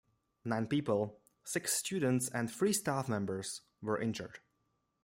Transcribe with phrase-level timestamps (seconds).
[0.43, 4.39] Nine people- six students and three staff members- were injured.